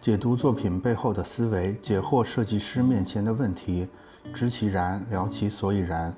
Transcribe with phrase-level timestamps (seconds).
[0.00, 3.88] 解读作品背后的思维，解惑设计师面前的问题，
[4.32, 6.14] 知其然，聊其所以然。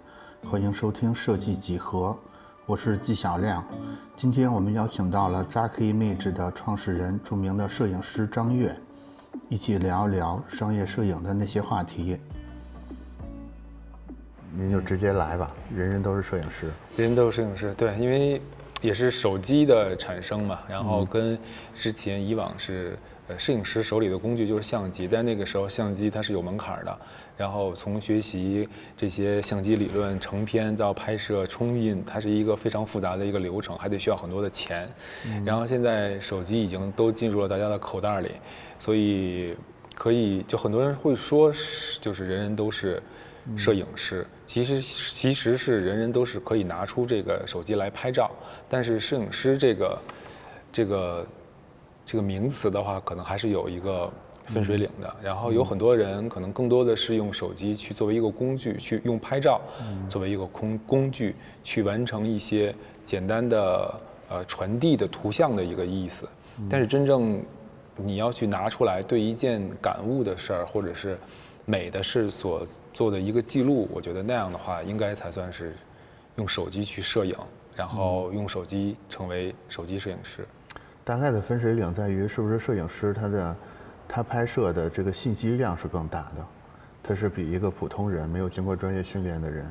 [0.50, 2.14] 欢迎收听设计几何，
[2.66, 3.64] 我是纪晓亮。
[4.14, 8.77] 今天我们邀请到了 Zack Image 的创始人、著名的摄影师张悦，
[9.48, 12.18] 一起聊一聊商业摄影的那些话题。
[14.54, 16.66] 您就直接来吧，人人都是摄影师，
[16.98, 18.42] 人人都是摄影师，对，因为
[18.82, 21.38] 也是手机的产生嘛，然后跟
[21.74, 22.99] 之前以往是。
[23.39, 26.98] 摄影师手里的工具就是相机，但那个时候相机它是有门槛的，
[27.36, 34.88] 然后从学习这些相机理论、成片到拍摄、冲印，它是一个非常复杂的一个流程，还得需要很多的钱。
[35.44, 38.33] 然后现在手机已经都进入了大家的口袋里，
[38.78, 39.55] 所以
[39.94, 41.52] 可以就很多人会说，
[42.00, 43.02] 就是人人都是
[43.56, 44.27] 摄影师。
[44.47, 48.30] 其实其实是人人都是可以拿出这个手机来拍照，
[48.69, 49.98] 但是摄影师这个
[50.72, 51.27] 这个。
[52.11, 54.11] 这个名词的话，可能还是有一个
[54.47, 55.16] 分水岭的。
[55.22, 59.61] 然后有很多人可能更多的是用手机去作为一个工具，去用拍照
[60.08, 66.28] 作为一个工工具去完成一些简单的呃传递的图像的一个意思。
[66.69, 67.41] 但是真正
[67.94, 71.17] 你要去拿出来对一件感悟的事儿或者是
[71.64, 75.77] 美的事所做的一个记录，我觉得那样的话应该才算是
[76.34, 77.36] 用手机去摄影，
[77.77, 80.45] 然后用手机成为手机摄影师。
[81.04, 83.56] 大概的分水岭在于，是不是摄影师他的
[84.06, 86.44] 他拍摄的这个信息量是更大的，
[87.02, 89.64] 他是比一个普通人没有经过专业训练的人，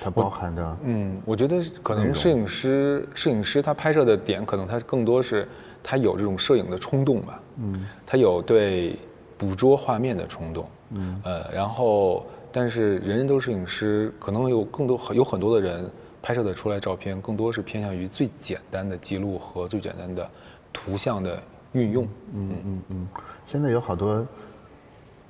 [0.00, 5.46] 他包含的嗯，我觉得可能摄影师摄影师他拍摄的点，可能他更多是
[5.82, 8.98] 他有这种摄影的冲动吧，嗯，他有对
[9.36, 15.88] 捕捉画面的冲动，嗯，呃，然后但是人人都是摄影师，可能有更多有很多的人。
[16.24, 20.26] 拍摄的出来照片更多是偏向于最简单的记录和最简单的
[20.72, 21.38] 图像的
[21.72, 22.08] 运用。
[22.32, 23.08] 嗯嗯嗯。
[23.44, 24.26] 现在有好多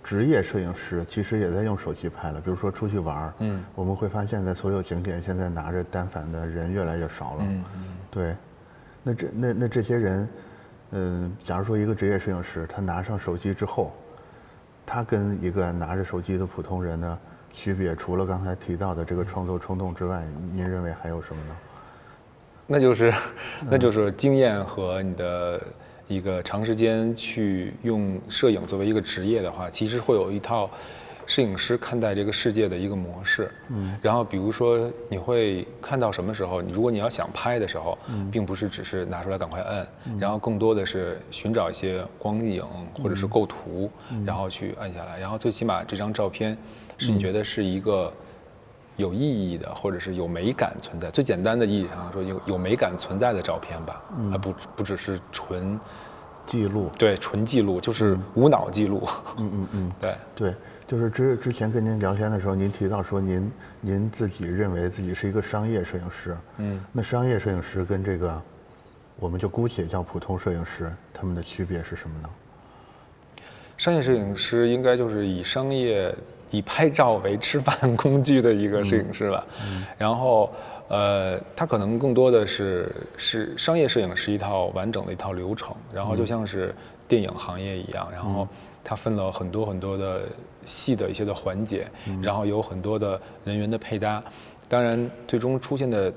[0.04, 7.38] 职业摄影师其实也在用手机拍了，比如说出去玩儿，嗯，我们会发现，在所有景点现在拿着单反的人越来越少了。
[7.40, 7.82] 嗯嗯。
[8.08, 8.36] 对，
[9.02, 10.28] 那这那那这些人，
[10.92, 13.92] 嗯，假如说一个职业摄影师他拿上手机之后，
[14.86, 17.18] 他跟一个拿着手机的普通人呢？
[17.54, 21.56] 区别除了刚才提到的这个创作冲动之外，您认为还有什么呢？
[22.66, 23.14] 那就是，
[23.70, 25.62] 那就是经验和你的
[26.08, 30.68] 一个长时间去用摄影作为一个职业的话，其实会有一套。
[31.26, 39.86] 摄影师看待这个世界的一个模式，嗯，然后比如说你会看到什么时候，你如果你要想拍的时候，嗯，并不是只是拿出来赶快摁，
[40.20, 42.62] 然后更多的是寻找一些光影
[43.02, 43.90] 或者是构图，
[44.26, 46.54] 然后去按下来，然后最起码这张照片
[46.98, 48.12] 是你觉得是一个
[48.96, 55.78] 有意义的，或者是有美感存在，最简单的意义上说有有美感存在的照片吧，而不不只是纯
[56.46, 60.14] 记录，对，纯记录就是无脑记录，嗯嗯嗯，对。
[60.34, 60.54] 对。
[60.86, 63.50] 就是之之前跟您聊天的时候，您提到说您
[63.80, 68.42] 您自己认为自己是一个商业摄影师，嗯，那商业摄影师跟这个，
[69.18, 72.28] 我们就姑且叫普通摄影师，他们的区别是什么呢？
[73.78, 76.14] 商业摄影师应该就是以商业
[76.54, 80.52] 以拍照为吃饭工具的一个摄影师了，嗯，然后
[80.88, 86.74] 呃，他可能更多的是是商业摄影是一套完整的一套流程，然后就像是
[87.08, 88.46] 电影行业一样，然后。
[88.86, 90.28] 它分了很多很多的
[90.62, 94.22] 细的一些的环节，然后有很多的人员的配搭，
[94.68, 96.12] 当然最终出现的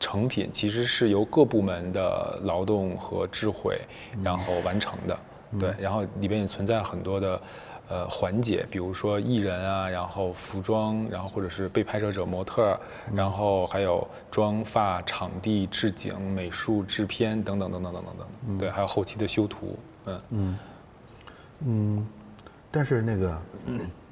[0.00, 3.78] 成品其实是由各部门的劳动和智慧
[4.22, 5.18] 然后完成的，
[5.60, 7.38] 对，然后里边也存在很多的
[7.94, 12.76] 呃环节，比如说艺人啊，然后服装，然后或者是被拍摄者模特，
[13.14, 20.58] 然后还有妆发、场地、置景、美术、制片等等等等等等等，对，还有后期的修图，嗯嗯。
[21.66, 22.08] 嗯，
[22.72, 23.40] 但是那个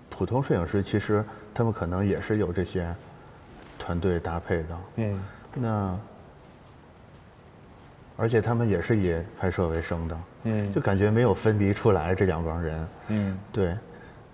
[0.09, 2.95] 普通摄影师其实他们可能也是有这些
[3.81, 4.79] 团队搭配的。
[4.97, 5.23] 嗯，
[5.55, 5.99] 那
[8.17, 10.17] 而且他们也是以拍摄为生的。
[10.45, 12.89] 嗯，就感觉没有分离出来这两帮人。
[13.09, 13.77] 嗯，对，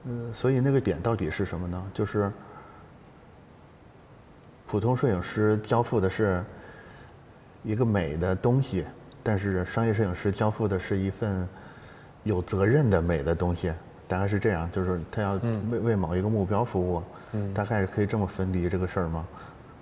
[0.04, 1.82] 嗯，所以那个点到底是什么呢？
[1.94, 2.30] 就是
[4.66, 6.44] 普通摄影师交付的是
[7.62, 8.84] 一个美的东西，
[9.22, 11.48] 但是商业摄影师交付的是一份。
[12.24, 13.72] 有责任的美的东西，
[14.06, 15.40] 大概是这样，就是他要
[15.70, 17.02] 为为某一个目标服务，
[17.54, 19.26] 大概是可以这么分离这个事儿吗？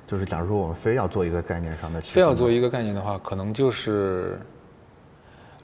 [0.07, 4.39] 就是假如说我们非要做一个概念上的，非要做一个概念的话，可能就是，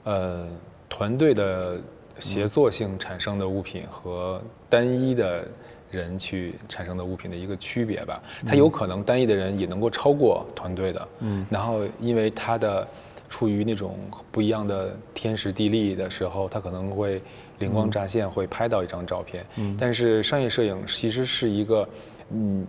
[0.03, 0.47] 呃，
[0.89, 1.79] 团队的
[2.19, 5.47] 协作性产生的物品和单一的
[5.91, 8.21] 人去产生的物品的一个区别吧。
[8.45, 12.87] 它有可能单一的人也能够超过团队的，嗯，然后因为他的。
[13.29, 13.97] 处于那种
[14.31, 17.19] 不一样的天时地利的时候，他可能会
[17.57, 19.43] 灵光乍现，会拍到一张照片。
[19.55, 21.89] 嗯，但是商业摄影其实是一个，
[22.29, 22.67] 嗯。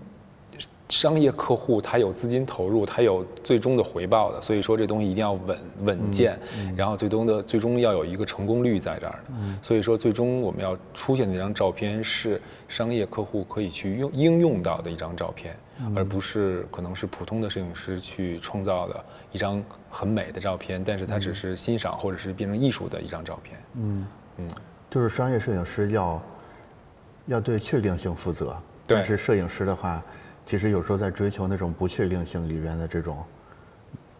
[0.90, 6.38] 商业客户他有资金投入，他有最终的回报的，所以说这东西一定要稳稳健，
[6.76, 9.34] 然后最终的最终要有一个成功率在这儿的。
[9.62, 15.56] 所以说最终我们要出现的那张照片是商业客户可以去用应用到的一张照片，
[15.96, 23.58] 而不是可能是普通的摄影师去创造的一张很美的照片，但是它只是欣赏或者是变成艺术的一张照片。
[23.80, 24.50] 嗯嗯，
[24.90, 26.22] 就是商业摄影师要
[27.24, 28.54] 要对确定性负责，
[28.86, 30.02] 但是摄影师的话。
[30.46, 33.22] 其实有时候在追求那种不确定性里边的这种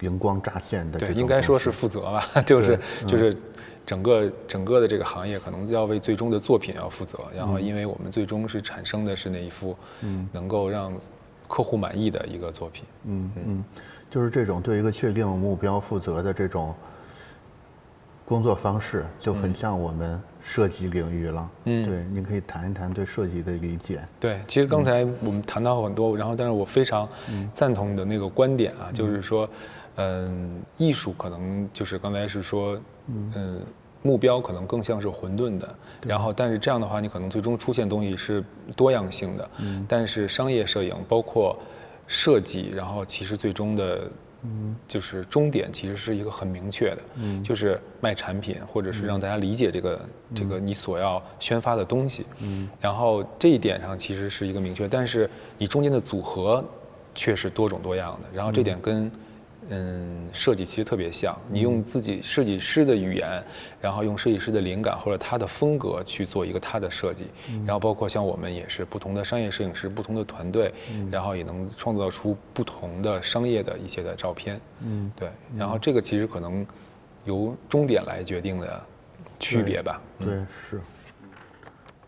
[0.01, 3.37] 荧光乍现的，对，应该说是负责吧， 就是就是
[3.87, 9.77] 整个整个的这个行业可能要为最终的作品要负责，然后因为我们最终是产生的是那一幅
[10.33, 10.93] 能够让
[11.47, 13.31] 客户满意的一个作品，嗯。
[13.47, 13.65] 嗯，
[14.11, 16.75] 就是这种对一个确定目标负责的这种
[18.25, 20.21] 工作方式，就很像我们。
[20.47, 24.07] 设计领域了，嗯，对，您可以谈一谈对设计的理解。
[24.21, 27.09] 对，其实刚才我们谈到很多，然后，但是我非常
[27.55, 29.49] 赞同你的那个观点啊，就是说，
[29.97, 33.63] 嗯，艺术可能就是刚才是说，嗯，
[34.03, 35.75] 目标可能更像是混沌的，
[36.05, 38.45] 然后，但是这样的话，你可能最终出现东西是
[38.77, 41.59] 多样性的，嗯，但是商业摄影包括
[42.07, 44.11] 设计，然后其实最终的。
[44.45, 50.01] 嗯，就是终点其实是一个很明确的，嗯，就是卖产品，或者是让大家理解这个
[50.35, 56.65] 这个你所要宣发的东西，嗯，然后这一点上其实是一个明确，但是你中间的组合
[57.15, 59.11] 却是多种多样的，然后这点跟。
[59.71, 63.43] 嗯，设计其实特别像，你用自己设计师的语言，
[63.81, 67.29] 然后用设计师的灵感或者他的风格去做一个他的设计，
[67.65, 70.73] 然后包括像我们也是不同的商业摄影师，不同的团队，
[71.11, 74.61] 然后也能创造出不同的商业的一些的照片。
[74.81, 76.67] 嗯，对，然后这个其实可能
[77.25, 78.83] 由终点来决定的
[79.41, 79.99] 区别吧。
[80.19, 80.35] 对，
[80.69, 80.81] 是。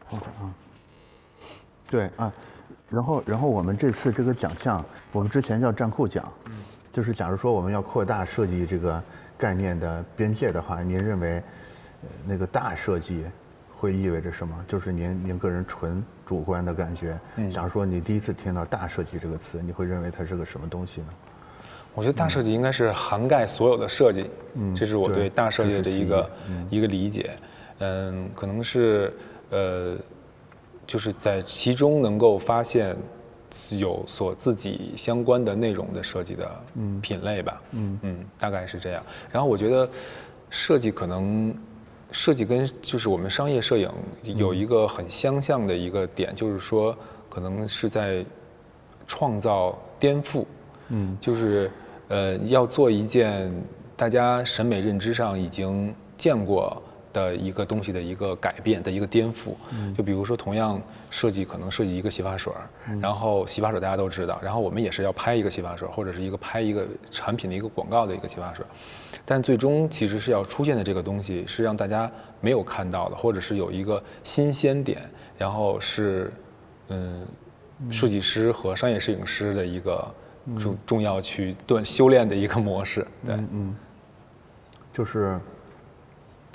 [0.04, 0.54] 好的啊。
[1.90, 2.32] 对啊，
[2.90, 6.30] 然后然后我们这次这个奖项，我们之前叫战库奖。
[6.96, 9.02] 就是假如说我们要扩大设计这个
[9.36, 11.42] 概念的边界的话，您认为
[12.24, 13.22] 那个大设计
[13.74, 14.64] 会意味着什么？
[14.66, 17.20] 就是您您个人纯主观的感觉。
[17.50, 21.08] 假如说你第一次听到大设计这个词，你会认为它是个什么东西呢？
[21.94, 24.30] 我觉得大设计应该是涵盖所有的设计，
[24.74, 26.30] 这是我对大设计的一个
[26.70, 27.36] 一个理解。
[27.80, 29.12] 嗯，可能是
[29.50, 29.98] 呃，
[30.86, 32.96] 就是在其中能够发现。
[33.78, 36.50] 有所自己相关的内容的设计的
[37.00, 39.02] 品类吧，嗯嗯，大概是这样。
[39.30, 39.88] 然后我觉得
[40.50, 41.54] 设计可能
[42.10, 43.90] 设计跟就是我们商业摄影
[44.22, 46.96] 有一个很相像的一个点，就是说
[47.28, 48.24] 可能是在
[49.06, 50.44] 创造颠覆，
[50.88, 51.70] 嗯，就是
[52.08, 53.52] 呃要做一件
[53.96, 56.82] 大家审美认知上已经见过。
[57.16, 59.54] 的一个东西的一个改变的一个颠覆，
[59.96, 60.78] 就比如说同样
[61.08, 62.52] 设计可能设计一个洗发水，
[63.00, 68.62] 然后洗发水大家都知道，然后我们也是要拍一个洗发水或者是一个拍一个产品的一个广告的一个洗发水，
[69.24, 72.10] 但最终其实是要出现的这个东西是让大家
[72.42, 75.00] 没有看到的，或者是有一个新鲜点，
[75.38, 76.30] 然后是
[76.88, 77.26] 嗯
[77.90, 80.14] 设计师和商业摄影师的一个
[80.58, 83.74] 重重要去锻修炼的一个模式，对，嗯，
[84.92, 85.40] 就是。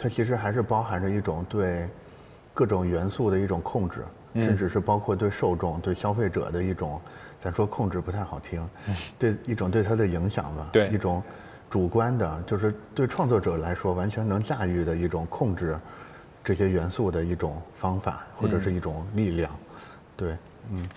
[0.02, 1.88] 它其实还是包含着一种对
[2.56, 4.00] 各种元素的一种控制，
[4.34, 7.00] 甚至是包括对受众、对消费者的一种，
[7.40, 8.68] 咱说控制不太好听，
[9.20, 10.88] 对一种对它的影响吧，对。
[10.90, 11.22] 一种
[11.70, 15.78] 主观的，就是对创作者来说完全能驾驭的一种控制
[16.44, 19.52] 这些元素的一种方法或者是一种力量，
[20.18, 20.36] 对，
[20.72, 20.90] 嗯，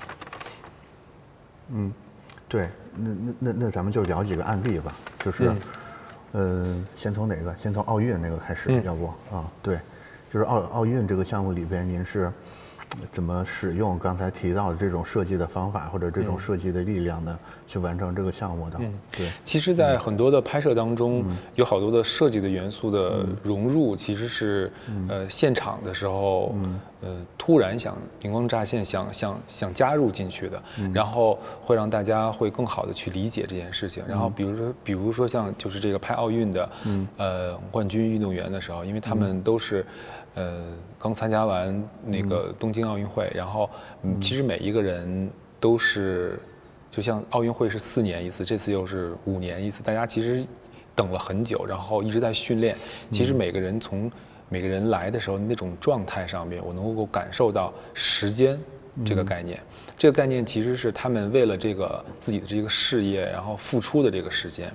[1.68, 1.92] 嗯，
[2.48, 5.52] 对，那那那那咱们就聊几个案例吧，就是。
[6.34, 7.56] 嗯，先从哪个？
[7.56, 9.50] 先从奥运那个开始，要不啊？
[9.62, 9.78] 对，
[10.32, 12.30] 就是奥奥运这个项目里边，您是
[13.12, 17.38] 怎么使用刚才提到的这种设计的方法或者这种设计的力量呢？
[17.66, 18.76] 去完成这个项目的？
[18.78, 19.30] 嗯，对。
[19.42, 21.24] 其实，在很多的拍摄当中，
[21.54, 24.70] 有好多的设计的元素的融入，其实是
[25.08, 26.54] 呃现场的时候。
[27.06, 34.02] 呃，突然想灵光乍现，想想想加入进去的，然后会让大家会更好的去理解这件事情。
[34.08, 36.70] 然后比如说，比如说像就是这个拍奥运的，
[37.18, 39.84] 呃，冠军运动员的时候，因为他们都是，
[40.34, 40.64] 呃，
[40.98, 43.70] 刚参加完那个东京奥运会，然后
[44.20, 46.38] 其实每一个人都是，
[46.90, 50.44] 就像奥运会是四年一次，这次又是五年一次，大家其实
[50.94, 52.76] 等了很久，然后一直在训练。
[53.10, 54.10] 其实每个人从
[54.48, 58.58] 每个人来的时候那种状态上面，我能够感受到时间
[59.04, 59.60] 这个概念。
[59.96, 64.72] 这个概念其实是他们为了这个自己的这个事业，然后付出的这个时间，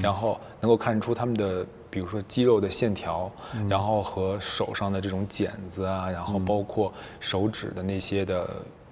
[0.00, 3.30] 然后能够看出他们的，比如说肌肉的线条，
[3.68, 8.48] 然后和手上的这种茧子啊，然后包括手指的那些的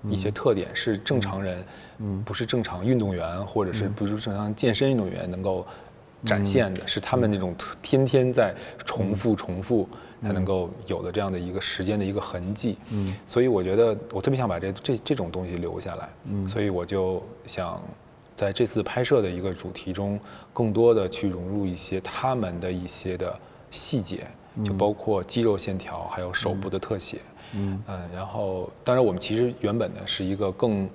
[0.08, 1.64] 一些特点，是正常人，
[2.24, 5.66] 不是正常运动员或者是不是正常健身运动员能够
[6.26, 8.54] 展现的，是他们那种天天在
[8.84, 9.88] 重复重复。
[10.22, 17.80] 才能够有的这样的一个时间的一个痕迹，嗯，所以我觉得我特别想把这这这种东西留下来，嗯，所以我就想
[18.40, 20.18] 在这次拍摄的一个主题中，
[20.54, 23.38] 更多的去融入一些他们的一些的
[23.70, 24.26] 细节，
[24.64, 27.20] 就包括肌肉线条，还有手部的特写，
[27.52, 30.88] 嗯，嗯，然后当然我们其实原本呢是一个更。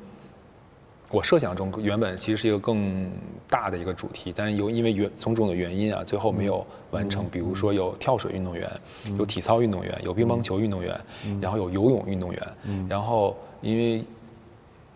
[1.11, 3.09] 我设想中原本其实是一个更
[3.47, 7.29] 大的一个主题，但是由因为原种种的原因啊，最后没有完成。
[7.29, 8.67] 比如说有跳水运动员，
[9.19, 10.99] 有体操运动员，有乒乓球运动员，
[11.39, 12.41] 然后有游泳运动员。
[12.89, 14.03] 然后因为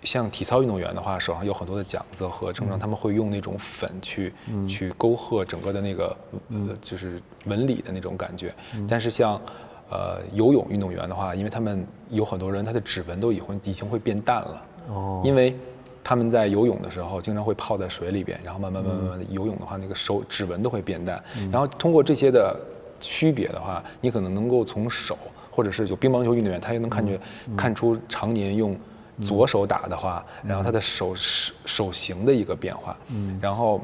[0.04, 4.34] 像体操运动员的话，手上有很多的桨子和正常他们会用那种粉去
[4.68, 6.16] 去勾勒整个的那个
[6.50, 8.54] 呃就是纹理的那种感觉。
[8.88, 9.42] 但是像
[9.90, 14.66] 呃游泳运动员的话，因为他们有很多人他的指纹都已经已经会变淡了。
[14.90, 15.56] 哦，因为。
[16.02, 21.22] 他们在游泳的时候，经常会泡在水里边，然后慢慢慢慢慢游泳的话，那个手指纹都会变淡。
[21.52, 22.58] 然后通过这些的
[23.00, 25.16] 区别的话，你可能能够从手，
[25.52, 27.20] 或者是有乒乓球运动员，他也能看觉
[27.56, 28.76] 看出常年用
[29.22, 32.98] 左手打的话，然后他的手手手型的一个变化。
[33.10, 33.82] 嗯，然后。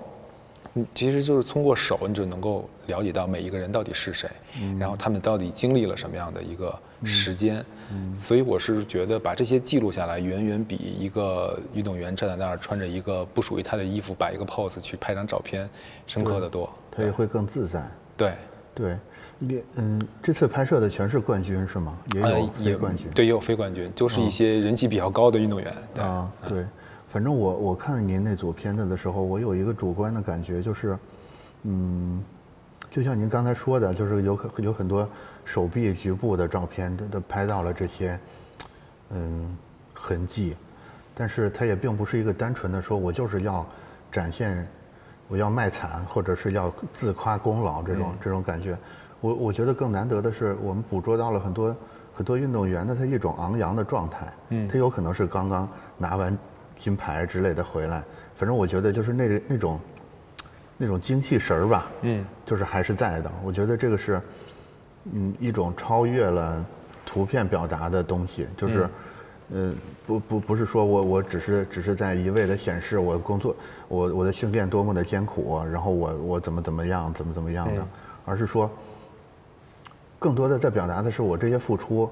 [0.94, 7.66] 其实就是通过手，你就能够了解到每一个人到底是谁，嗯然后他们到底经历了什么样的一个时间。
[7.94, 15.70] 嗯所以我是觉得把这些记录下来，远远比一个运动员站在那儿穿着一个不属于他的衣服摆一个 pose 去拍张照片
[16.08, 16.70] 深刻的多。
[16.92, 17.90] 他也会更自在。
[18.18, 18.34] 对
[18.76, 18.98] 对，
[19.40, 21.98] 也嗯，这次拍摄的全是冠军是吗？
[22.14, 23.08] 也有非冠军。
[23.16, 25.74] 对，也有非冠军，就是一些人气比较高的运动员。
[25.98, 26.66] 啊，对。
[27.08, 30.98] 反正我我看您那组片子的时候，我有一个主观的感觉，就是，
[31.64, 32.22] 嗯，
[32.92, 35.08] 就像您刚才说的，就是有有很多
[35.46, 38.20] 手臂局部的照片，都都拍到了这些，
[39.12, 39.56] 嗯，
[39.94, 40.58] 痕迹，
[41.14, 43.66] 但是它也并不是一个单纯的说，我就是要
[44.12, 44.68] 展现，
[45.28, 48.78] 我要卖惨，或者是要自夸功劳这种这种感觉。
[49.22, 51.76] 我我觉得更难得的是，我们捕捉到了很多
[52.14, 55.68] 很多运动员的他一种昂扬的状态，嗯，他有可能是刚刚
[55.98, 56.38] 拿完。
[56.76, 58.04] 金牌之类的回来，
[58.36, 59.80] 反正我觉得就是那个那种，
[60.76, 63.32] 那种精气神儿吧，嗯，就是还是在的。
[63.46, 64.22] 我觉得这个是，
[65.10, 66.66] 嗯，一种超越了
[67.06, 68.90] 图片表达的东西，就是，
[69.54, 69.74] 呃，
[70.08, 73.56] 不不不是说我我只是只是在一味的显示我工作
[73.88, 77.88] 我我的训练多么的艰苦，然后我我怎么怎么样怎么怎么样的，
[78.26, 78.70] 而是说，
[80.18, 82.10] 更多的在表达的是我这些付出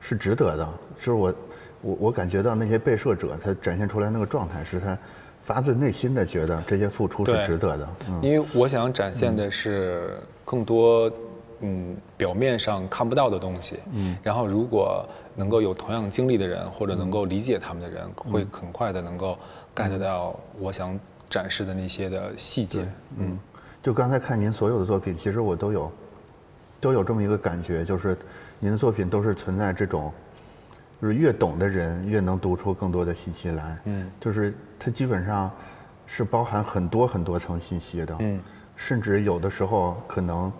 [0.00, 1.34] 是值得的，就是我。
[1.82, 4.98] 我我感觉到那些被摄者他展现出来那个状态是他
[5.40, 7.88] 发自内心的觉得这些付出是值得的。
[8.20, 11.14] 因为我想展现的是更多嗯
[12.16, 13.78] 表面上看不到的东西。
[13.92, 14.16] 嗯。
[14.22, 19.38] 然后如果能够有同样经历的人或者能够理解他们的人，会很快的能够
[19.74, 20.98] get 到我想
[21.28, 22.86] 展示的那些的细节。
[23.16, 23.38] 嗯。
[23.82, 25.92] 就刚才看您所有的作品，其实我都有
[26.80, 28.16] 都有这么一个感觉，就是
[28.58, 30.12] 您的作品都是存在这种。
[31.02, 35.50] 就是越懂的人越能读出更多的信息来，嗯，就是它基本上
[36.04, 38.38] 是包含很多很多层信息的，嗯，
[38.76, 40.52] 甚至有的时候可能，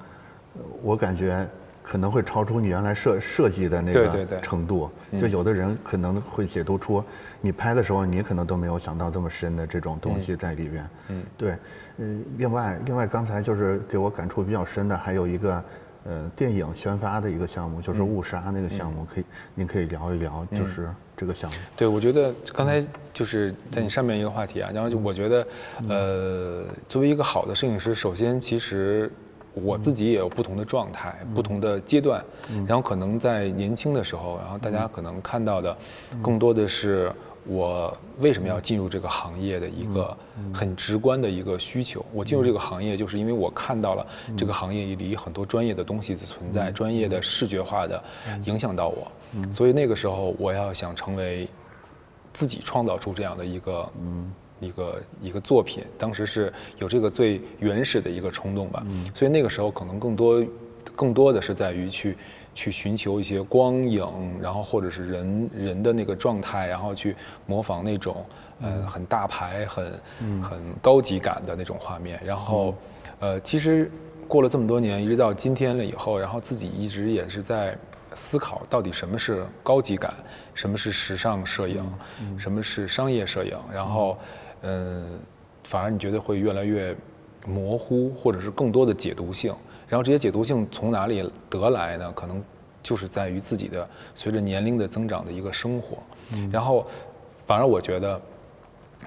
[0.82, 1.48] 我感觉
[1.82, 7.02] 可能会超出你原来设设计的那个程度，就有的人可能会解读出
[7.40, 11.56] 你拍的时候你可能都没有想到这么深的这种东西在里边，嗯，对，
[11.98, 15.62] 嗯，另外另外刚才就是给我感触比较深的还有一个。
[16.02, 21.56] 呃，电影宣发的一个项目就是误杀那个项目，可以，您可以聊一聊，就是这个项目。
[21.76, 25.46] 对，我觉得刚才就是在你上面一个话题啊，然后就我觉得，
[25.90, 29.12] 呃，作为一个好的摄影师，首先其实
[29.54, 32.24] 我自己也有不同的状态、不同的阶段，
[32.66, 35.76] 然后可能在年轻的时候，然后大家可能看到的
[36.22, 37.12] 更多的是。
[37.46, 40.14] 我为什么要进入这个行业的一个
[40.52, 42.04] 很直观的一个需求？
[42.12, 48.04] 我进入这个行业，就是因为我看到了这个行业里很多专业的东西的存在，专业的视觉化的
[48.44, 49.10] 影响到我，
[49.50, 51.48] 所以那个时候我要想成为
[52.30, 53.90] 自己创造出这样的一个
[54.60, 60.44] 一个一个作品，当时是有这个最原始的一个冲动吧，所以那个时候可能更多
[60.94, 62.16] 更多的是在于去。
[62.52, 64.04] 去寻求一些光影，
[64.42, 67.14] 然后或者是人人的那个状态，然后去
[67.46, 68.26] 模仿那种
[68.60, 69.92] 呃很大牌、很
[70.42, 72.20] 很高级感的那种画面。
[72.24, 72.74] 然后，
[73.20, 73.88] 呃，其实
[74.26, 77.78] 过了这么多年，一直到今天了以后，然后自己一直也是在
[78.14, 80.12] 思考到底什么是高级感，
[80.52, 81.88] 什么是时尚摄影，
[82.36, 84.18] 什么是商业摄影，然后，
[84.62, 85.18] 嗯，
[85.64, 86.96] 反而你觉得会越来越
[87.46, 89.54] 模糊，或者是更多的解读性。
[89.88, 92.12] 然后这些解读性从哪里得来呢？
[92.12, 92.42] 可能
[92.82, 95.98] 就是在于自己的随着年龄的增长的一个生活。
[96.52, 96.86] 然后，
[97.46, 98.20] 反而我觉得，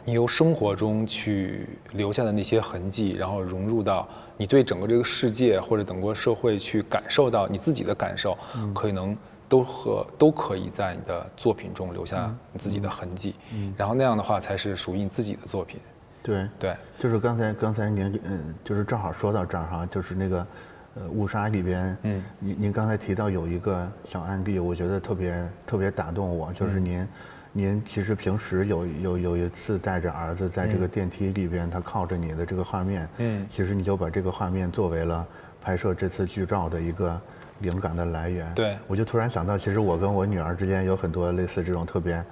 [0.03, 8.37] 你由生活中去留下的那些痕迹，然后融入到你对整个这个世界或者整个社会去感受到你自己的感受，
[8.73, 9.15] 可能
[9.53, 13.35] 都和都可以在你的作品中留下你自己的痕迹。
[13.53, 13.71] 嗯。
[13.77, 15.79] 然后那样的话才是属于你自己的作品。
[16.23, 16.47] 对。
[16.57, 20.47] 对，就是刚才刚才您嗯，就是正好说到这儿哈，就是那个。
[20.95, 27.07] 呃，误杀里边，嗯，您您刚才提到有一个小案例，我觉得特别特别打动我，就是您，
[27.51, 35.25] 您其实平时有有有一次带着儿子在这个电梯里边，他靠着你的这个画面，嗯，其实你就把这个画面作为了
[35.59, 37.19] 拍摄这次剧照的一个
[37.63, 38.53] 灵感的来源。
[38.53, 42.25] 对，我就突然想到，其实我跟我女儿之间有很多类似这种特别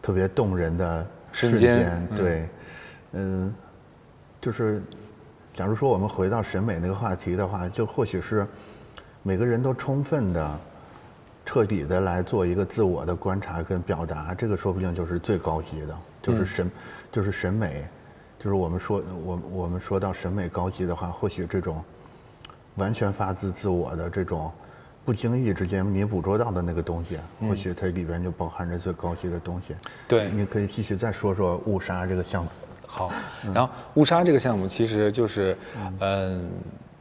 [0.00, 2.06] 特别动人的瞬间。
[2.14, 2.48] 对，
[3.12, 3.52] 嗯，
[4.40, 4.80] 就是。
[5.56, 8.46] 假如说我们回到审美那个话题的话，就或许是
[9.22, 10.60] 每个人都充分的、
[11.46, 16.70] 彻底的来做一个自我的观察跟表达，这个说不定就是最高级的，就是审，
[17.10, 17.86] 就是审美，
[18.38, 21.82] 就是我们说我我们说到审美高级的话，或许这种
[22.74, 24.52] 完全发自自我的这种
[25.06, 29.72] 不经意之间你捕捉到的那个东西，或许它里边就包含着最高级的东西。
[30.08, 32.50] 对，你可以继续再说说误杀这个项目。
[32.88, 33.12] 好，
[33.54, 35.56] 然后误杀这个项目其实就是，
[36.00, 36.50] 嗯，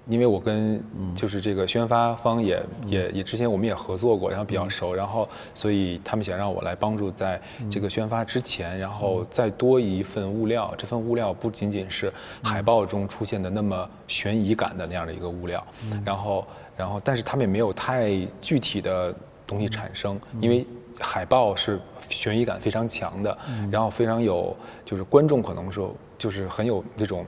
[0.07, 0.83] 因为我跟
[1.15, 10.71] 就是这个宣发方也也也之前我们也合作过，然后比较熟，然后所以他们想让我来帮助在这个宣发之前，然后再多一份物料。
[10.77, 15.65] 这份物料不仅仅是海报中出现的那么悬疑感的那样的一个物料，
[16.03, 16.45] 然后
[16.75, 19.13] 然后但是他们也没有太具体的
[19.47, 20.65] 东西产生，因为。
[20.97, 21.77] 海报是
[22.07, 23.37] 悬疑感非常强的，
[23.69, 24.55] 然后非常有，
[24.85, 27.25] 就是观众可能说就是很有那种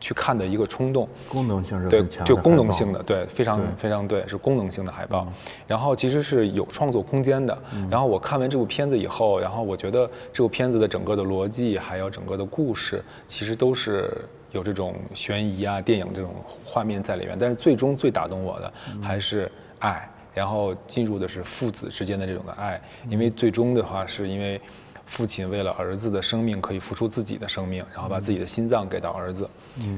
[0.00, 1.06] 去看的一个冲动。
[1.28, 5.28] 功能性是对，就功能性的，对，非常非常对，是功能性的海报。
[5.66, 7.62] 然后其实是有创作空间的。
[7.90, 14.10] 然后我看完这部片子以后，然后我觉得这部片子的整个的逻辑还有整个的故事，其实都是
[14.52, 16.34] 有这种悬疑啊、电影这种
[16.64, 17.36] 画面在里面。
[17.38, 20.08] 但是最终最打动我的还是爱。
[20.32, 24.60] 然后进入的是父子之间的这种的爱，因为最终的话是因为
[25.04, 29.50] 父亲为了儿子的生命可以付出自己的生命，然后把自己的心脏给到儿子，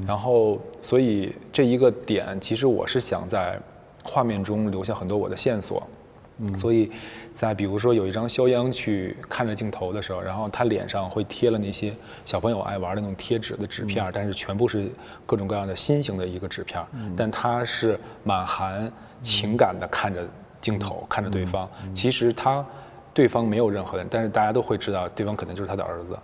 [0.07, 3.59] 然后所以这一个点其实我是想在
[4.03, 5.87] 画面中留下很多我的线索，
[6.55, 6.91] 所以
[7.31, 11.93] 在比如说有一张肖央去看着镜头的时候，然后他脸上会贴了那些
[12.25, 14.89] 小朋友爱玩的那种贴纸的纸片，但是全部是
[15.25, 16.83] 各种各样的新型的一个纸片，
[17.15, 18.91] 但他是满含。
[19.21, 20.27] 情感的看着
[20.59, 22.65] 镜头，看着对方，其实他
[23.13, 26.19] 对方没有任何人，但是大家都会知道对方可能就是他的儿子。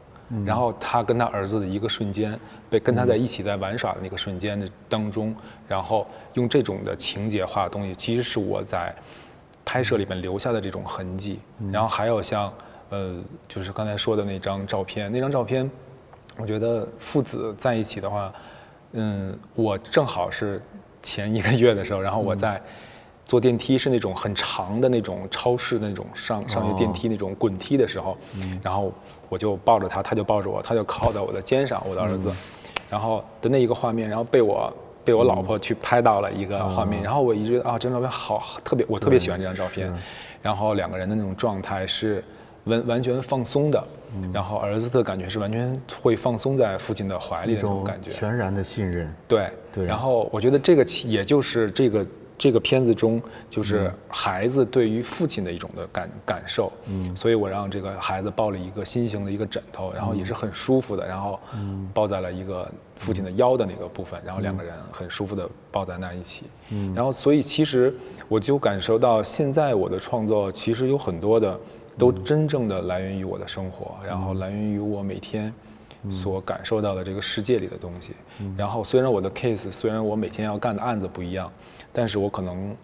[0.45, 2.37] 然后他跟他儿子的一个瞬间，
[2.69, 5.33] 被跟他在一起在玩耍的那个瞬间的当中，
[5.65, 8.93] 然后用这种的情节化的东西，其实是我在
[9.69, 11.39] 拍摄里面留下的这种痕迹。
[11.71, 12.51] 然后还有像
[12.89, 13.15] 呃，
[13.47, 15.69] 就是刚才说的那张照片，那张照片，
[16.37, 18.33] 我觉得父子在一起的话，
[18.93, 20.59] 嗯，我正好是
[21.03, 22.59] 前一个月的时候，然后我在。
[23.25, 28.17] 坐电梯是那种很长的那种超市那种上上下电梯那种滚梯的时候，
[28.63, 28.91] 然后
[29.29, 32.33] 我就抱着他，他就抱着我，他就靠在我的肩上，我的儿子，
[32.89, 39.93] 然后的那一个画面，然后被我被我老婆去拍到了一个画面，然后我一直啊这张照片好特别，我特别喜欢这张照片，
[40.41, 42.23] 然后两个人的那种状态是
[42.65, 43.83] 完完全放松的，
[44.33, 52.05] 然后儿子的感觉是完全会放松在父亲的怀里的那种感觉，全然的信任，对对，然后我觉得这个也就是这个。
[52.39, 61.37] 这个片子中，就是孩子对于父亲的一种的感感受，嗯，所以我让这个孩子抱了一个心形的一个枕头，然后也是很舒服的，然后
[61.93, 67.93] 抱在了一个父亲的腰的那个部分，然后两个人很舒服的抱在那一起，嗯，然后所以其实
[68.29, 71.59] 我就感受到，现在我的创作其实有很多的
[71.97, 75.53] 都真正的来源于我的生活，然后来源于我每天
[76.09, 78.13] 所感受到的这个世界里的东西，
[78.55, 81.51] 然后虽然我的 case，虽然我每天要干的案子不一样。
[81.91, 82.75] 但是我可能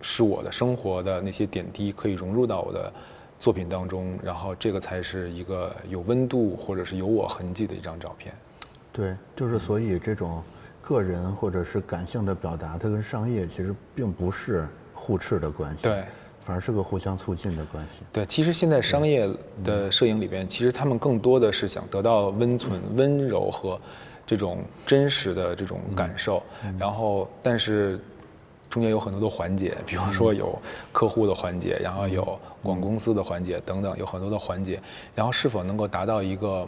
[0.00, 2.92] 是我的生活的那些点滴可以融入到我的
[3.40, 8.34] 作品当中，然后这个才是一个有温度或者是有我痕迹的一张照片。
[8.92, 10.42] 对，就是所以这种
[10.80, 16.04] 个人或者是感性的表达，它跟商业其实并不是互斥的关系，对，
[16.44, 18.02] 反而是个互相促进的关系。
[18.12, 19.28] 对，其实现在商业
[19.64, 23.78] 的摄影里边，其实他们更多的是想得到温存、温柔和
[24.24, 26.42] 这种真实的这种感受，
[26.78, 27.98] 然后但是。
[28.68, 30.58] 中间有很多的环节，比方说有
[30.92, 34.80] 客户的环节，然后有广公司的环节等等，有很多的环节，
[35.14, 36.66] 然后是否能够达到一个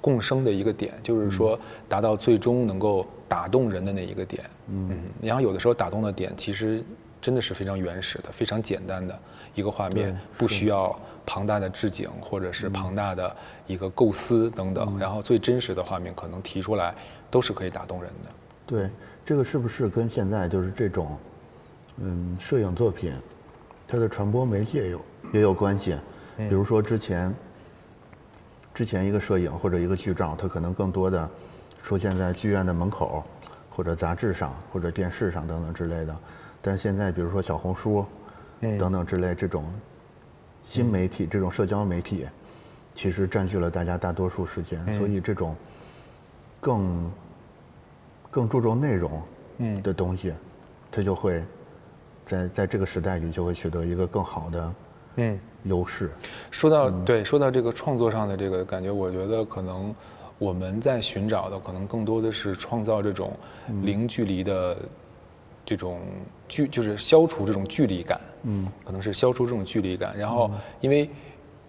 [0.00, 4.44] 共生的一个点，就是说达到最终能够打动人的那一个点。
[4.68, 4.90] 嗯，
[5.22, 6.84] 然后有的时候打动的点其实
[7.22, 9.18] 真的是非常原始的、非常简单的
[9.54, 13.34] 一个画面，不需要庞大的置景或者是庞大的
[13.66, 16.94] 一个构思等等，然后最真实的画面可能提出来
[17.30, 18.30] 都是可以打动人的。
[18.66, 18.90] 对，
[19.24, 21.16] 这个是不是跟现在就是这种？
[21.98, 23.14] 嗯，摄影作品，
[23.88, 25.00] 它的传播媒介有
[25.32, 25.96] 也有关系。
[26.36, 27.34] 比如说之前，
[28.74, 31.28] 之前一个摄影或者一个剧照，它可能更多的
[31.82, 33.24] 出现在剧院的门口，
[33.70, 36.14] 或者杂志上，或者电视上等等之类的。
[36.60, 38.04] 但是现在，比如说小红书，
[38.60, 39.64] 等等之类这种
[40.62, 42.26] 新媒体，这种社交媒体，
[42.94, 44.84] 其实占据了大家大多数时间。
[44.98, 45.56] 所以这种
[46.60, 47.10] 更
[48.30, 49.22] 更注重内容
[49.82, 50.34] 的东西，
[50.90, 51.42] 它就会。
[52.26, 54.74] 在在这个时代里，就会取得一个更好的
[55.16, 56.10] 嗯优势。
[56.50, 59.94] 说到对，说到这个创作上的这个感觉，我觉得可能
[60.36, 63.32] 我们在寻找的，可能更多的是创造这种
[63.82, 64.76] 零距离的
[65.64, 66.00] 这种
[66.48, 68.20] 距，就是消除这种距离感。
[68.42, 70.16] 嗯，可能是消除这种距离感。
[70.18, 71.08] 然后，因为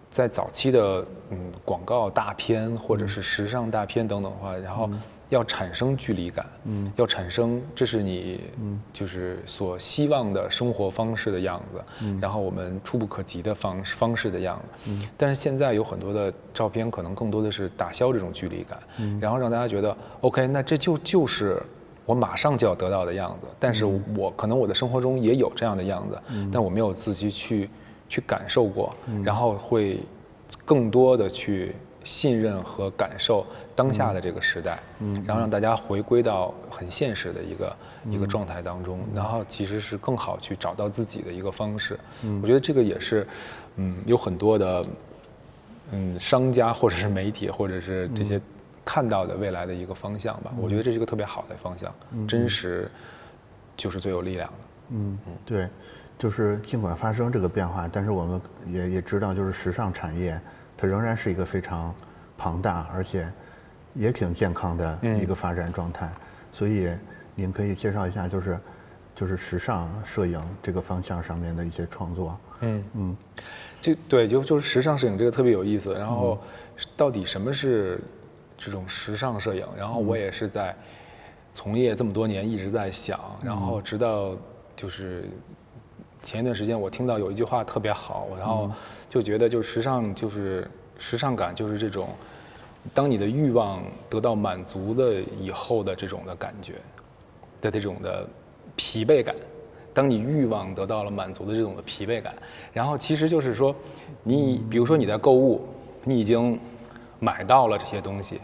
[0.10, 4.90] 在早期的嗯广告大片或者是时尚大片等等的话，然后。
[5.30, 21.62] 要产生距离感，嗯，要产生这是你，嗯，就是所希望的生活方式的样子，嗯，然后我们触不可及的方方式的样子，嗯，但是现在有很多的照片，可能更多的是打消这种距离感，嗯，然后让大家觉得，OK，那这就就是
[22.06, 27.70] 我马上就要得到的样子，但是我可能我的生活中也有这样的样子，嗯，但我没有自己去
[28.08, 30.00] 去感受过，然后会
[30.64, 31.76] 更多的去。
[32.08, 42.00] 信任和感受当下的这个时代，嗯，然后让大家回归到很现实的一个一个状态当中，然后其实是更好去找到自己的一个方式。
[42.24, 43.28] 嗯，我觉得这个也是，
[43.76, 44.86] 嗯，有很多的，
[45.92, 48.40] 嗯，商家或者是媒体或者是这些
[48.86, 50.54] 看到的未来的一个方向吧。
[50.58, 52.90] 我觉得这是一个特别好的方向，嗯真实
[53.76, 54.56] 就是最有力量的。
[54.92, 55.68] 嗯嗯，对，
[56.18, 60.40] 就是尽管发生这个变化，但是我们也也知道，就是时尚产业。
[60.78, 61.94] 它仍然是一个非常
[62.38, 63.30] 庞大，而且
[63.96, 66.10] 也挺健康的一个发展状态。
[66.52, 66.90] 所以，
[67.36, 68.60] 您可以介绍一下，就是
[69.16, 72.40] 就是时尚摄影这个方向上面的一些创作。
[72.62, 73.18] 嗯嗯，
[73.82, 75.94] 这对就就是时尚摄影这个特别有意思。
[75.94, 76.40] 然后，
[76.96, 78.00] 到底什么是
[78.58, 79.66] 这种时尚摄影？
[79.76, 80.76] 然后我也是在
[81.54, 84.36] 从业这么多年一直在想，然后直到
[84.76, 85.26] 就是
[86.22, 88.70] 前一段时间我听到有一句话特别好，然后。
[89.10, 92.10] 就觉得，就是时尚，就是时尚感，就是这种，
[92.94, 96.74] 当你的欲望得到满足的以后的这种的感觉，
[97.62, 98.28] 的这种的
[98.76, 99.34] 疲惫感，
[99.94, 102.36] 当你欲望得到了满足的这种的疲惫感，
[102.74, 103.74] 然后其实就是说，
[104.24, 105.66] 你比如说你在购物，
[106.04, 106.60] 你已经
[107.18, 108.42] 买到了这些东西，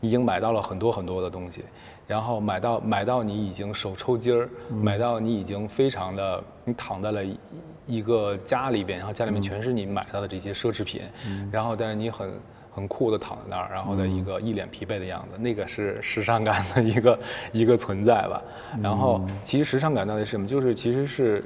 [0.00, 1.62] 已经买到了很多很多的东西。
[2.06, 7.20] 然后买到买到你已经手抽筋儿，买到你已经非常的你躺在了
[7.84, 11.02] 一个家里边，然后家里面全是你买到的这些奢侈品，
[11.50, 12.32] 然后但是你很
[12.70, 17.18] 很酷的躺在那儿，然后的一个一脸疲惫的样子，那个是时尚感的一个
[17.52, 18.40] 一个存在吧。
[18.80, 20.46] 然后其实时尚感到底是什么？
[20.46, 21.42] 就是其实是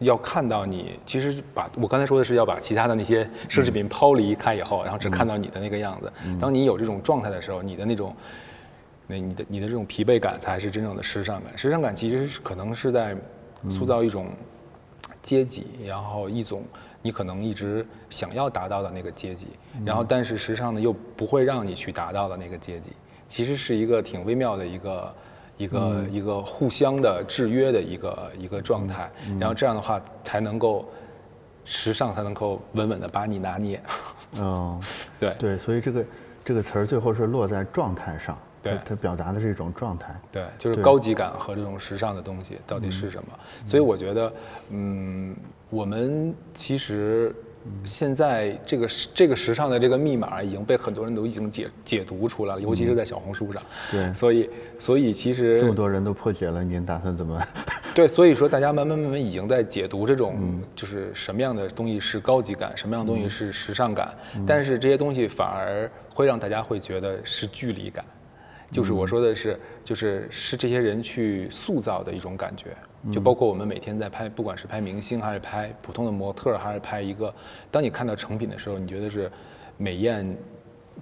[0.00, 6.12] 要看到你，其实把我刚才说的是要把其他的那些奢侈品抛离开以后，然后只看到你的那个样子。
[6.40, 8.12] 当你有这种状态的时候，你的那种。
[9.06, 11.56] 那你的你的这种疲惫感才是真正的时尚感。
[11.56, 13.16] 时尚感其实是可能是在
[13.68, 14.28] 塑造一种
[15.22, 16.62] 阶级，然后一种
[17.02, 19.46] 你可能一直想要达到的那个阶级，
[19.84, 22.92] 然后但是时尚呢又不会让你去达到的那个阶级，
[23.26, 25.14] 其实是一个挺微妙的一个
[25.56, 29.10] 一个一个互相的制约的一个一个状态。
[29.38, 30.88] 然后这样的话才能够
[31.64, 33.80] 时尚才能够稳稳的把你拿捏。
[34.34, 34.80] 嗯，
[35.18, 36.04] 对对，所以这个
[36.44, 38.36] 这个词儿最后是落在状态上。
[38.66, 40.14] 对，它表达的是一种状态。
[40.30, 43.28] 对，就是高级感和这种时尚的东西到底是什么？
[43.64, 44.32] 所以我觉得，
[44.70, 45.36] 嗯，
[45.70, 47.34] 我们其实
[47.84, 53.60] 现在这个这个时尚的这个密码已经被很多人都已经解解读出来了，尤其是在小红书上。
[53.90, 57.42] 对，所以所以其实这么多人都破解了，您打算怎么？
[57.94, 64.14] 对，所以说大家慢慢慢慢已经在解读这种，就是什么样的东西是高级感，什么样的东西是时尚感，
[64.46, 68.04] 但是这些东西反而会让大家会觉得是距离感。
[68.70, 72.76] 就是我说的是，就是是这些人去塑造的一种感觉，
[73.12, 77.32] 就包括我们每天在拍，不管是拍明星，还是拍普通的模特，还是拍一个，
[77.70, 79.30] 当你看到成品的时候，你觉得是
[79.76, 80.36] 美艳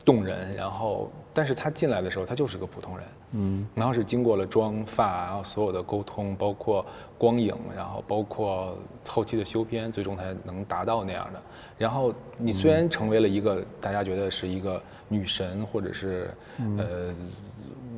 [0.04, 6.84] 动人，然后但是他进来的时候，他就是个普通人，嗯，然后是经过了妆发，然后所有的沟通，包括
[7.16, 8.76] 光影，然后包括
[9.08, 11.40] 后期的修片，最终才能达到那样的。
[11.78, 16.30] 然后你虽然成为了一个大家觉得是一个女神，或者是
[16.78, 17.14] 呃，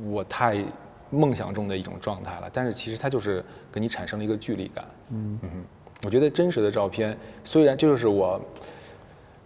[0.05, 0.63] 我太
[1.09, 5.63] 梦想中的一种状态了，但是其实它就是跟你产生了一个距离感，嗯嗯，
[6.03, 8.41] 我觉得真实的照片，虽然就是我。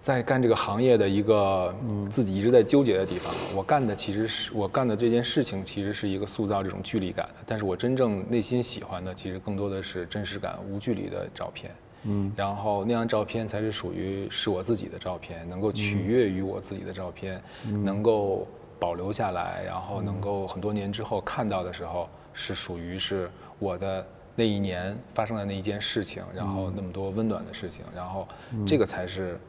[0.01, 1.71] 在干这个行业的一个
[2.09, 7.35] 自己一直在纠结的地方，我干的其实是我干的这件事情，其实是一个塑造这种距离感的。
[7.45, 11.71] 但是我真正内心喜欢的，其实更多的是真实感、无距离的照片。
[12.05, 18.47] 嗯，然后那张照片才是属于是我自己的照片，能够取悦于我自己的照片，能够
[18.81, 24.03] 保留下来，然后能够很多年之后看到的时候，是属于是我的
[24.35, 28.27] 那一年发生的那一件事情，然后那么多温暖的事情，然后
[28.65, 29.39] 这个才是。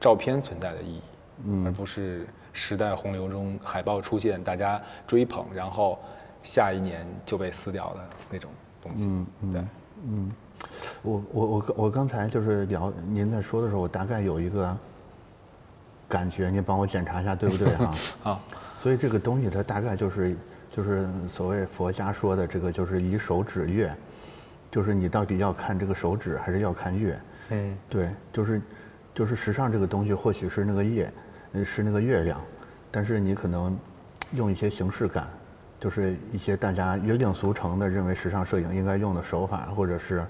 [0.00, 1.02] 照片存在的意义，
[1.66, 5.98] 而不是时代洪流中海报出现，大家追捧，然后
[6.40, 8.48] 下一年就被撕掉的那种
[8.80, 9.06] 东西。
[9.08, 9.64] 嗯，对，
[10.04, 10.30] 嗯，
[11.02, 14.78] 我我我我刚才就是聊您在说的时候，我大概有一个
[16.08, 17.94] 感觉，您帮我检查一下对不对哈？
[18.30, 18.40] 啊，
[18.78, 20.36] 所以这个东西它大概就是
[20.74, 23.94] 就是所谓佛家说的这个就是以手指月，
[24.70, 27.20] 就是你到底要看这个手指还是要看月？
[27.50, 28.60] 嗯，对，就是。
[29.14, 31.12] 就是时尚这个东西，或许是那个夜，
[31.64, 32.40] 是那个月亮，
[32.88, 33.76] 但是你可能
[34.32, 35.26] 用一些形式感，
[35.80, 40.24] 就是一些大家约定俗成的认为时尚摄影应该用的手法，或者是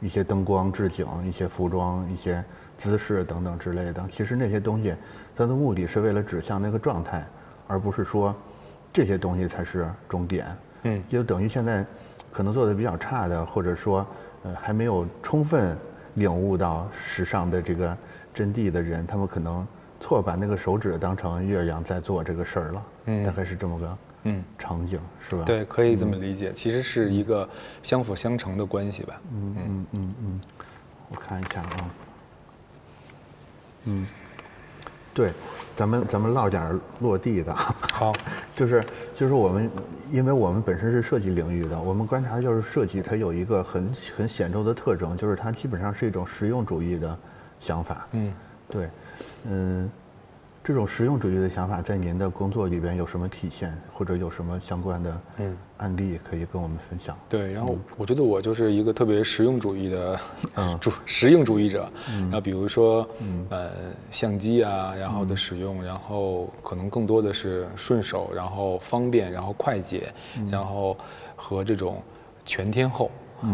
[0.00, 2.42] 一些灯光置景、一些服装、一些
[2.82, 4.04] 姿势等等之类的。
[4.10, 4.94] 其实那些东西，
[5.36, 7.24] 它的目的是为了指向那个状态，
[7.66, 8.34] 而不是说
[8.92, 10.46] 这些东西才是终点。
[10.82, 11.84] 嗯，就等于现在
[12.32, 14.06] 可能做的比较差的，或者说
[14.42, 15.76] 呃还没有充分
[16.14, 17.96] 领悟到时尚的这个。
[18.34, 19.66] 真谛的人，他们可能
[20.00, 25.44] 错把那个手指当成月亮在做这个事儿了，嗯，大概是这么个嗯场景，是吧？
[25.44, 27.46] 对，可以这么理解，其实是一个
[27.82, 29.20] 相辅相成的关系吧。
[29.34, 30.40] 嗯嗯嗯嗯，
[31.10, 31.90] 我看一下啊，
[33.84, 34.06] 嗯，
[35.14, 35.32] 对。
[35.74, 38.12] 咱们咱们唠点落地的，好，
[38.54, 39.70] 就是就是我们，
[40.10, 47.18] 因为我们本身是设计领域的，我们观察就是设计它有一个很很显著的特征，就是它基本上是一种实用主义的。
[47.58, 48.34] 想法，嗯，
[48.68, 48.90] 对，
[49.44, 49.88] 嗯，
[50.64, 57.18] 这种实用主义的想法在您的工作里边有什么体现，或者有什么相关的嗯案例可以跟我们分享？
[57.28, 60.20] 对，然后我觉得我就是一个特别实用主义的
[60.54, 63.04] 嗯主实用主义者，然后比如说
[63.48, 63.72] 呃
[64.12, 70.14] 相机啊，然后的使用，然后可能更多的是顺手，然后方便，然后快捷，
[70.48, 70.96] 然后
[71.34, 72.00] 和这种
[72.44, 73.10] 全天候，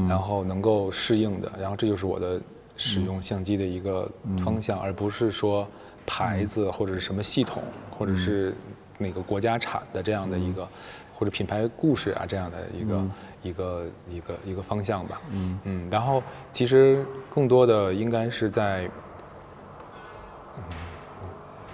[0.07, 2.38] 然后能够适应的，然后这就是我的。
[2.81, 5.66] 使用相机的一个方向，而不是说
[6.09, 8.55] 牌子或者是什么系统，或者是
[8.97, 10.66] 哪个国家产的这样的一个，
[11.14, 13.11] 或者品牌故事啊这样的一个
[13.42, 15.21] 一个一个一个方向吧。
[15.31, 15.61] 嗯。
[15.64, 18.90] 嗯，然后其实更多的应该是在，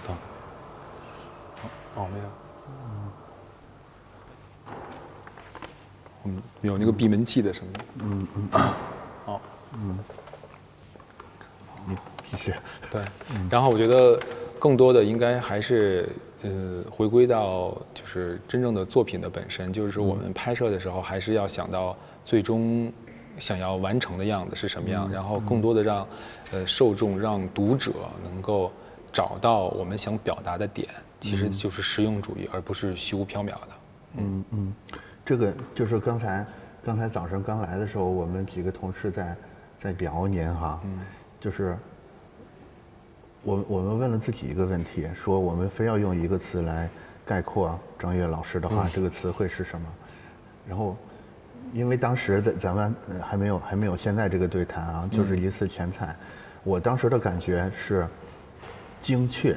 [0.01, 0.13] 走，
[1.95, 2.25] 哦没有，
[6.25, 7.73] 嗯，有那个闭门器的声音。
[8.03, 8.49] 嗯嗯，
[9.25, 9.41] 好，
[9.75, 9.99] 嗯。
[12.91, 13.03] 对，
[13.51, 14.19] 然后我觉得
[14.59, 16.09] 更多的应该还是
[16.43, 22.93] 呃回归到就是真正的作品的本身，就是我们拍摄的时候还是要想到最终
[23.39, 26.07] 想要完成的样子是什么样，然后更多的让
[26.53, 27.93] 呃受众让读者
[28.23, 28.73] 能够
[29.13, 30.89] 找到我们想表达的点，
[31.21, 33.69] 其实就是实用主义，而不是虚无缥缈的。
[34.17, 34.75] 嗯嗯，
[35.25, 36.47] 这个就是刚才
[36.85, 39.37] 刚才早上刚来的时候，我们几个同事在
[39.79, 41.01] 在聊您哈，嗯
[41.41, 41.77] 就是。
[43.45, 46.89] 我我们问了自己一个问题，说我们非要用一个词来
[47.27, 49.87] 概括张悦老师的话，这个词会是什么？
[50.67, 50.97] 然后，
[51.75, 56.17] 因为当时在咱们还没有还没有现在这个对谈啊，就是一次前采，
[56.63, 58.09] 我当时的感觉是
[59.03, 59.55] 精确，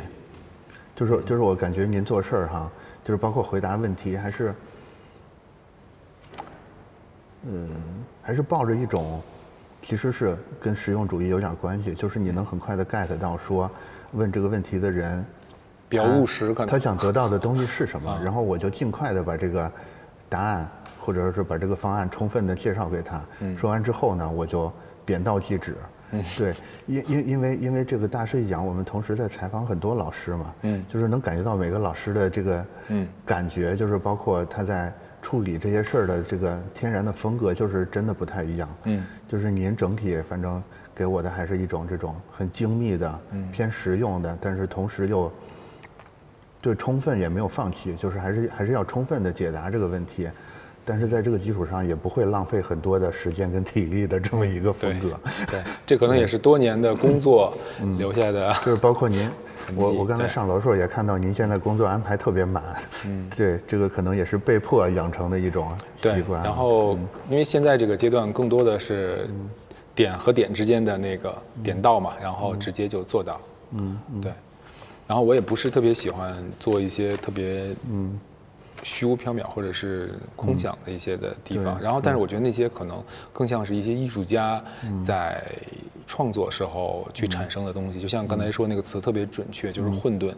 [0.93, 2.69] 就是就是我感觉您做事儿哈，
[3.05, 4.53] 就是包括回答问题还是，
[7.43, 7.69] 嗯，
[8.21, 9.21] 还是抱着一种。
[9.87, 13.71] 其实是跟实用主义有点关系，就是你能很快的 get 到说，
[14.11, 15.25] 问这个问题的人
[15.87, 19.71] 比较务实，可能他想得到的东西是什么，然后我就尽快的把这个
[20.27, 20.69] 答案
[20.99, 23.21] 或者是把这个方案充分的介绍给他。
[23.57, 24.69] 说完之后呢，我就
[25.05, 25.73] 点到即止。
[26.37, 26.53] 对，
[26.85, 30.53] 因因因为因为这个大师一讲，我们同时在采访很多老师嘛，
[30.89, 32.65] 就是能感觉到每个老师的这个
[33.25, 34.93] 感觉，就是包括他在。
[35.27, 38.69] 处理这些事儿的这个天然的风格，就是真的不太一样。
[38.85, 40.63] 嗯，就是您整体反正
[40.95, 43.19] 给我的还是一种这种很精密的、
[43.51, 45.29] 偏实用的，但是同时又
[46.61, 50.29] 对充分也没有放弃，就是还是还是要充分的解答这个问题。
[50.85, 55.19] 但是在这个基础上，也不会浪费很多的时间跟体力的这么一个风格。
[55.49, 57.53] 对，这可能也是多年的工作
[57.97, 58.53] 留下的。
[58.63, 59.29] 就是包括您，
[59.75, 62.63] 我我刚才上楼的时候也看到您现在工作安排特别满。
[63.05, 66.43] 嗯， 对，这个可能也是被迫养成的一种习惯。
[66.43, 66.97] 然后，
[67.29, 69.27] 因为现在这个阶段更多的是
[69.93, 73.41] 点和点之间的那个点到嘛，然后直接就做到。
[73.71, 74.31] 嗯，对。
[75.07, 78.19] 然后我也不是特别喜欢做一些特别嗯。
[78.83, 84.63] 虚无缥缈或者是空想的一些的地方，然后但是我觉得那些可能更像是一些艺术家
[85.03, 85.43] 在
[86.05, 90.33] 创作时候去产生的东西，就像刚才说那个词特别准确，就是混沌。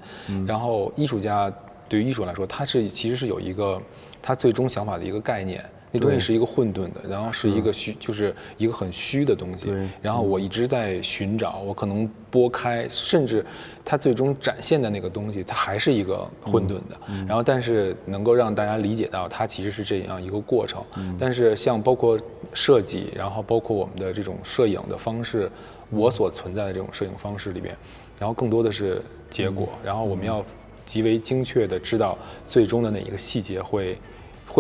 [0.48, 1.52] 然后艺术家
[1.88, 3.82] 对于艺术来说，它是其实是有一个
[4.22, 5.64] 他最终想法的一个概念。
[5.92, 9.74] 那东西是一个混沌的，然后是一个虚，就是一个很虚的东西。
[10.02, 13.44] 然后我一直在寻找，我可能拨开，甚至
[13.84, 16.96] 它最终展现的那个东西，它还是一个混沌的。
[17.28, 20.84] 然后，但是能够让大家理解到，它其实是这样一个过程。
[21.18, 22.20] 但是，像包括
[22.54, 25.50] 设计，然后包括我们的这种摄影的方式，
[25.90, 27.76] 我所存在的这种摄影方式里边，
[28.20, 29.68] 然后更多的是结果。
[29.84, 30.46] 然后我们要
[30.86, 33.98] 极为精确的知道最终的哪一个细节会。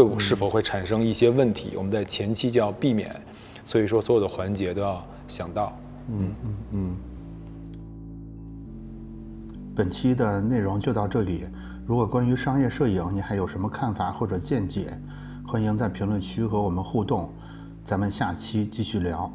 [0.07, 1.73] 会是否会产生一些问题？
[1.75, 3.15] 我们在前期就要避免，
[3.65, 5.77] 所以说所有的环节都要想到。
[6.11, 6.95] 嗯嗯嗯。
[9.75, 11.47] 本期的内容就到这里。
[11.85, 14.95] 如果关于商业摄影你还有什么看法或者见解，
[15.47, 17.31] 欢迎在评论区和我们互动。
[17.83, 19.31] 咱们下期继续聊。